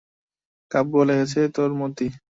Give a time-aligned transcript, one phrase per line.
[0.71, 2.07] কাব্য লেগেছে তোর মতি।